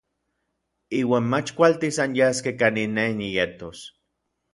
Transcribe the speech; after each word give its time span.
Iuan 0.99 1.25
mach 1.31 1.49
kualtis 1.57 1.97
anyaskej 2.03 2.55
kanin 2.59 2.91
nej 2.97 3.11
nietos. 3.19 3.79